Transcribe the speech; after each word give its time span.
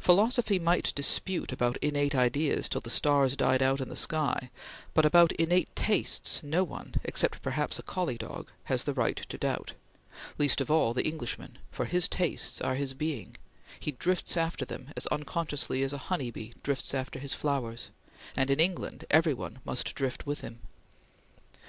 Philosophy 0.00 0.58
might 0.58 0.92
dispute 0.96 1.52
about 1.52 1.76
innate 1.76 2.16
ideas 2.16 2.68
till 2.68 2.80
the 2.80 2.90
stars 2.90 3.36
died 3.36 3.62
out 3.62 3.80
in 3.80 3.88
the 3.88 3.94
sky, 3.94 4.50
but 4.92 5.06
about 5.06 5.30
innate 5.36 5.68
tastes 5.76 6.42
no 6.42 6.64
one, 6.64 6.96
except 7.04 7.40
perhaps 7.42 7.78
a 7.78 7.82
collie 7.84 8.18
dog, 8.18 8.48
has 8.64 8.82
the 8.82 8.92
right 8.92 9.18
to 9.28 9.38
doubt; 9.38 9.74
least 10.36 10.60
of 10.60 10.68
all, 10.68 10.92
the 10.92 11.06
Englishman, 11.06 11.58
for 11.70 11.84
his 11.84 12.08
tastes 12.08 12.60
are 12.60 12.74
his 12.74 12.92
being; 12.92 13.36
he 13.78 13.92
drifts 13.92 14.36
after 14.36 14.64
them 14.64 14.90
as 14.96 15.06
unconsciously 15.12 15.84
as 15.84 15.92
a 15.92 15.98
honey 16.10 16.32
bee 16.32 16.54
drifts 16.64 16.92
after 16.92 17.20
his 17.20 17.32
flowers, 17.32 17.90
and, 18.36 18.50
in 18.50 18.58
England, 18.58 19.04
every 19.12 19.32
one 19.32 19.60
must 19.64 19.94
drift 19.94 20.26
with 20.26 20.40
him. 20.40 20.58